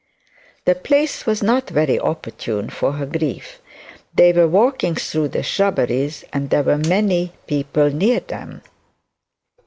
[0.65, 3.59] The place was not very opportune for her grief.
[4.15, 8.63] They were walking through the shrubberies, and there were many people near them.